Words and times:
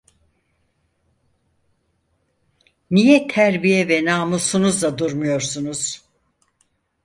Niye 2.91 3.27
terbiye 3.27 3.87
ve 3.89 4.05
namusunuzla 4.05 4.97
durmuyorsunuz? 4.97 6.01